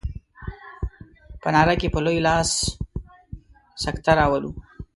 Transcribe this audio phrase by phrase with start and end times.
[1.41, 2.49] په ناره کې په لوی لاس
[3.83, 4.51] سکته راولو.